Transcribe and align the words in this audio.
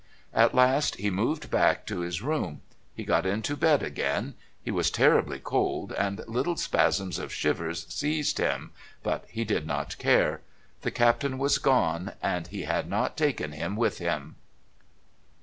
At 0.33 0.55
last 0.55 0.95
he 0.95 1.11
moved 1.11 1.51
back 1.51 1.85
to 1.85 1.99
his 1.99 2.23
room. 2.23 2.61
He 2.95 3.03
got 3.05 3.27
into 3.27 3.55
bed 3.55 3.83
again. 3.83 4.33
He 4.59 4.71
was 4.71 4.89
terribly 4.89 5.37
cold, 5.37 5.91
and 5.91 6.27
little 6.27 6.55
spasms 6.55 7.19
of 7.19 7.31
shivers 7.31 7.85
seized 7.85 8.39
him, 8.39 8.71
but 9.03 9.25
he 9.29 9.45
did 9.45 9.67
not 9.67 9.99
care. 9.99 10.41
The 10.81 10.89
Captain 10.89 11.37
was 11.37 11.59
gone, 11.59 12.13
and 12.19 12.47
he 12.47 12.63
had 12.63 12.89
not 12.89 13.15
taken 13.15 13.51
him 13.51 13.75
with 13.75 13.99
him... 13.99 14.37